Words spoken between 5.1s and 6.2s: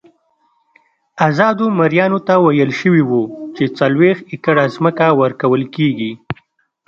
ورکول کېږي.